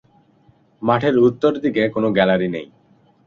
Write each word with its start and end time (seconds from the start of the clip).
মাঠের 0.81 1.15
উত্তর 1.19 1.51
দিকে 1.63 1.83
কোনো 1.95 2.07
গ্যালারি 2.11 2.47
নেই। 2.55 2.67